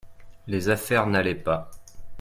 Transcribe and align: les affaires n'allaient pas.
les 0.47 0.67
affaires 0.69 1.05
n'allaient 1.05 1.35
pas. 1.35 1.69